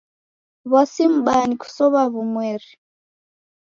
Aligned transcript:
W'asi 0.71 1.03
m'baa 1.15 1.45
ni 1.47 1.55
kusow'a 1.61 2.03
w'umweri. 2.13 2.71